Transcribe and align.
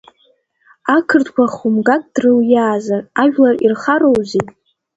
Ақырҭқәа 0.95 1.45
хәымгак 1.53 2.03
дрылиаазар, 2.13 3.01
ажәлар 3.21 3.55
ирхароузеи? 3.65 4.45